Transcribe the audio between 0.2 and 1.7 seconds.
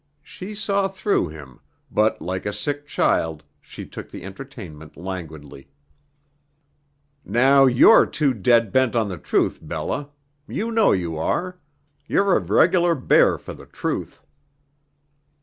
She saw through him,